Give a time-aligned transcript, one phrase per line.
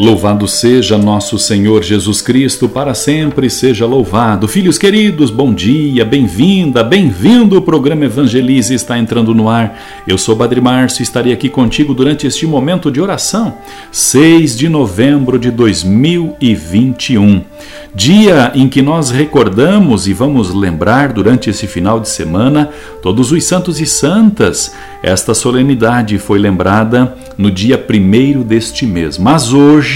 [0.00, 4.48] Louvado seja nosso Senhor Jesus Cristo, para sempre seja louvado.
[4.48, 7.58] Filhos queridos, bom dia, bem-vinda, bem-vindo.
[7.58, 9.78] O programa Evangelize está entrando no ar.
[10.08, 13.58] Eu sou Padre Márcio e estarei aqui contigo durante este momento de oração,
[13.92, 17.42] 6 de novembro de 2021.
[17.94, 22.70] Dia em que nós recordamos e vamos lembrar durante esse final de semana
[23.02, 24.72] todos os santos e santas.
[25.02, 29.89] Esta solenidade foi lembrada no dia primeiro deste mês, mas hoje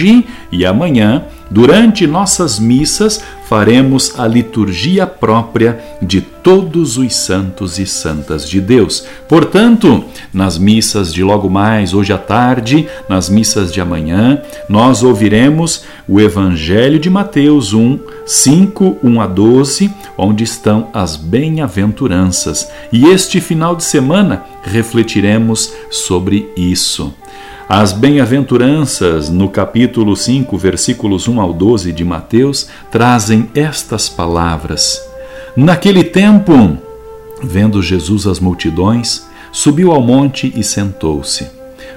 [0.50, 8.48] e amanhã Durante nossas missas, faremos a liturgia própria de todos os santos e santas
[8.48, 9.06] de Deus.
[9.28, 15.84] Portanto, nas missas de logo mais, hoje à tarde, nas missas de amanhã, nós ouviremos
[16.08, 22.68] o Evangelho de Mateus 1, 5, 1 a 12, onde estão as bem-aventuranças.
[22.90, 27.12] E este final de semana refletiremos sobre isso.
[27.68, 35.00] As bem-aventuranças, no capítulo 5, versículos 1 ao 12 de Mateus, trazem estas palavras.
[35.56, 36.76] Naquele tempo,
[37.42, 41.46] vendo Jesus as multidões, subiu ao monte e sentou-se.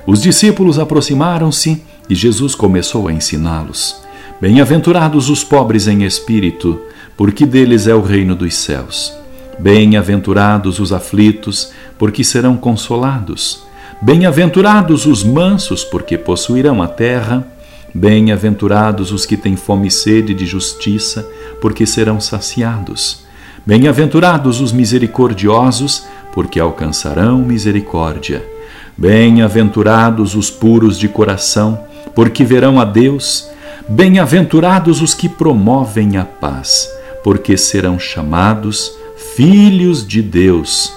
[0.06, 4.02] Os discípulos aproximaram-se e Jesus começou a ensiná-los.
[4.40, 6.80] Bem-aventurados os pobres em espírito,
[7.18, 9.12] porque deles é o reino dos céus.
[9.58, 13.64] Bem-aventurados os aflitos, porque serão consolados.
[14.00, 17.48] Bem-aventurados os mansos, porque possuirão a terra.
[17.94, 21.28] Bem-aventurados os que têm fome e sede de justiça,
[21.62, 23.26] porque serão saciados.
[23.66, 28.46] Bem-aventurados os misericordiosos, porque alcançarão misericórdia.
[28.98, 31.84] Bem-aventurados os puros de coração,
[32.16, 33.50] porque verão a Deus.
[33.88, 36.90] Bem-aventurados os que promovem a paz,
[37.24, 38.92] porque serão chamados
[39.36, 40.97] filhos de Deus.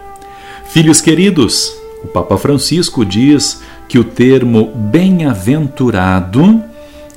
[0.71, 6.63] Filhos queridos, o Papa Francisco diz que o termo bem-aventurado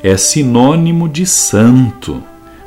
[0.03, 2.21] é sinônimo de santo,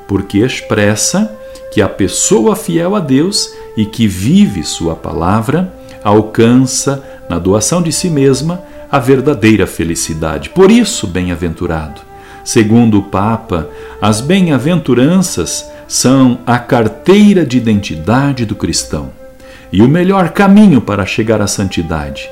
[0.07, 1.29] porque expressa
[1.73, 5.73] que a pessoa fiel a Deus e que vive Sua palavra
[6.05, 10.51] alcança, na doação de si mesma, a verdadeira felicidade.
[10.51, 11.99] Por isso, bem-aventurado.
[12.45, 13.69] Segundo o Papa,
[14.01, 19.26] as bem-aventuranças são a carteira de identidade do cristão
[19.71, 22.29] e o melhor caminho para chegar à santidade.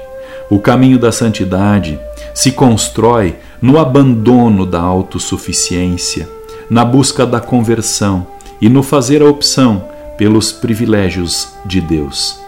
[0.50, 2.00] O caminho da santidade
[2.34, 6.30] se constrói no abandono da autossuficiência,
[6.70, 8.28] na busca da conversão
[8.62, 9.86] e no fazer a opção
[10.18, 12.40] pelos privilégios de Deus.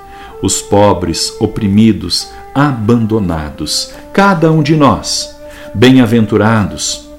[0.41, 5.35] Os pobres, oprimidos, abandonados, cada um de nós,
[5.73, 7.09] bem-aventurados,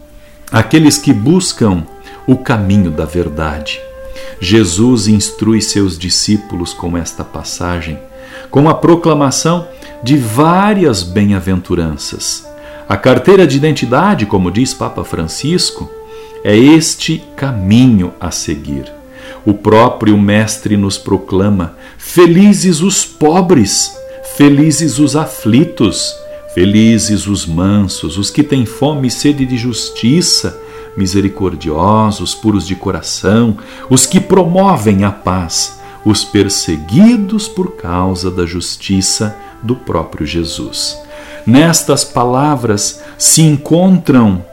[0.50, 1.82] aqueles que buscam
[2.26, 3.87] o caminho da verdade
[4.40, 7.98] Jesus instrui seus discípulos com esta passagem,
[8.50, 9.66] com a proclamação
[10.02, 12.46] de várias bem-aventuranças.
[12.88, 15.90] A carteira de identidade, como diz Papa Francisco,
[16.44, 18.84] é este caminho a seguir.
[19.44, 23.92] O próprio Mestre nos proclama: Felizes os pobres,
[24.36, 26.14] felizes os aflitos,
[26.54, 30.58] felizes os mansos, os que têm fome e sede de justiça
[30.98, 33.56] misericordiosos, puros de coração,
[33.88, 40.98] os que promovem a paz, os perseguidos por causa da justiça do próprio Jesus.
[41.46, 44.44] Nestas palavras se encontram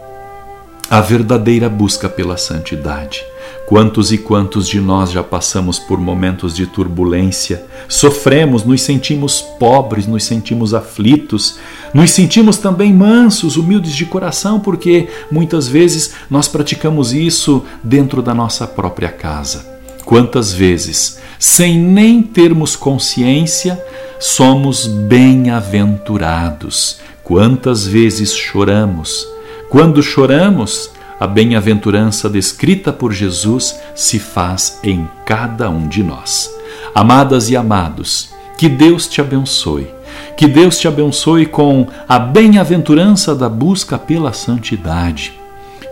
[0.90, 3.26] a verdadeira busca pela santidade.
[3.66, 10.06] Quantos e quantos de nós já passamos por momentos de turbulência, sofremos, nos sentimos pobres,
[10.06, 11.58] nos sentimos aflitos,
[11.92, 18.36] nos sentimos também mansos, humildes de coração, porque muitas vezes nós praticamos isso dentro da
[18.36, 19.74] nossa própria casa.
[20.06, 23.84] Quantas vezes, sem nem termos consciência,
[24.20, 27.00] somos bem-aventurados?
[27.24, 29.28] Quantas vezes choramos?
[29.68, 36.50] Quando choramos, a bem-aventurança descrita por Jesus se faz em cada um de nós.
[36.94, 39.88] Amadas e amados, que Deus te abençoe,
[40.38, 45.34] Que Deus te abençoe com a bem-aventurança da busca pela santidade.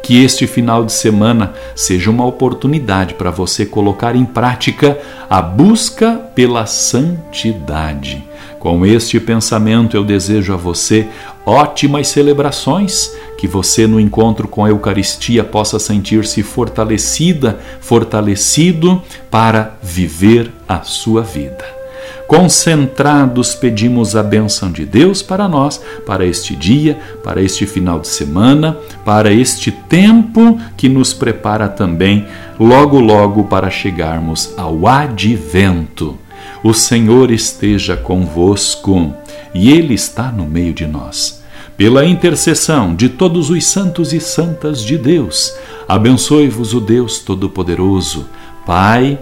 [0.03, 6.11] Que este final de semana seja uma oportunidade para você colocar em prática a busca
[6.35, 8.23] pela santidade.
[8.59, 11.07] Com este pensamento, eu desejo a você
[11.45, 19.01] ótimas celebrações, que você, no encontro com a Eucaristia, possa sentir-se fortalecida, fortalecido
[19.31, 21.82] para viver a sua vida.
[22.27, 28.07] Concentrados, pedimos a bênção de Deus para nós, para este dia, para este final de
[28.07, 32.25] semana, para este tempo que nos prepara também,
[32.59, 36.17] logo, logo, para chegarmos ao advento.
[36.63, 39.13] O Senhor esteja convosco
[39.53, 41.43] e Ele está no meio de nós.
[41.75, 45.53] Pela intercessão de todos os santos e santas de Deus,
[45.87, 48.29] abençoe-vos o Deus Todo-Poderoso,
[48.65, 49.19] Pai,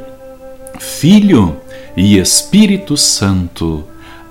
[0.80, 1.57] Filho
[1.96, 3.84] e Espírito Santo.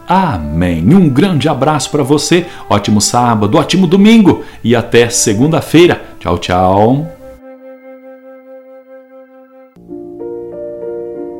[0.08, 0.82] Amém.
[0.92, 6.02] Um grande abraço para você, ótimo sábado, ótimo domingo e até segunda-feira.
[6.18, 7.06] Tchau, tchau.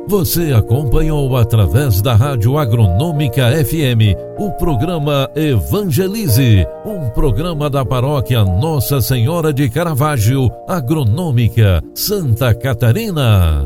[0.07, 8.99] Você acompanhou através da Rádio Agronômica FM o programa Evangelize, um programa da paróquia Nossa
[8.99, 13.65] Senhora de Caravaggio, Agronômica, Santa Catarina.